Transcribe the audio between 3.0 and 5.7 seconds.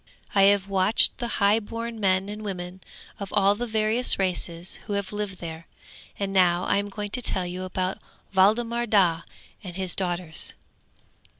of all the various races who have lived there,